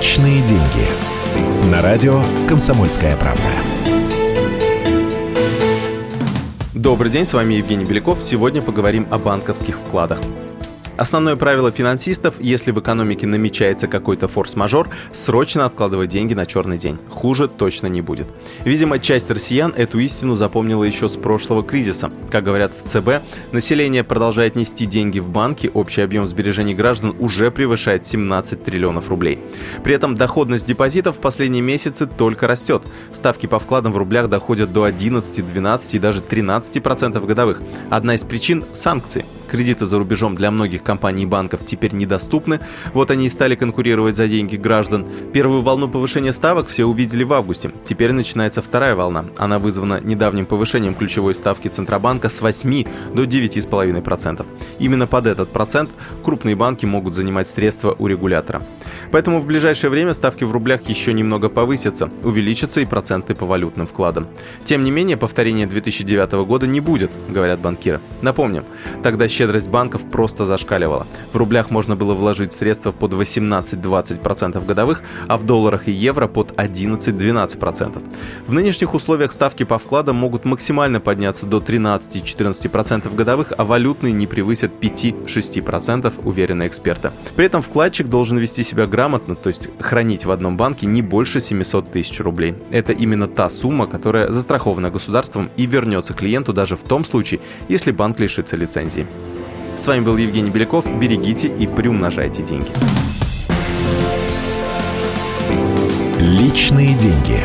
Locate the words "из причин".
38.16-38.62